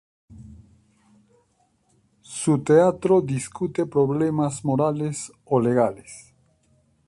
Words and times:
Su 2.39 2.63
teatro 2.63 3.21
discute 3.21 3.85
problemas 3.85 4.65
morales 4.65 5.31
o 5.45 5.59
legales. 5.59 6.33